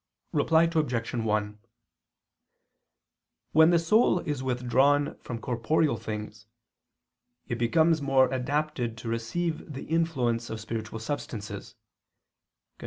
Reply 0.33 0.63
Obj. 0.63 1.13
1: 1.13 1.59
When 3.51 3.69
the 3.69 3.77
soul 3.77 4.17
is 4.21 4.41
withdrawn 4.41 5.15
from 5.19 5.37
corporeal 5.37 5.95
things, 5.95 6.47
it 7.47 7.59
becomes 7.59 8.01
more 8.01 8.25
adapted 8.33 8.97
to 8.97 9.09
receive 9.09 9.71
the 9.73 9.83
influence 9.83 10.49
of 10.49 10.59
spiritual 10.59 10.97
substances 10.97 11.75
[*Cf. 12.75 12.79